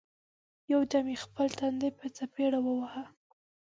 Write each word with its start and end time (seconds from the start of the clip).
یو 0.71 0.81
دم 0.91 1.05
یې 1.13 1.17
خپل 1.25 1.47
تندی 1.59 1.89
په 1.99 2.05
څپېړه 2.15 2.59
وواهه! 2.65 3.03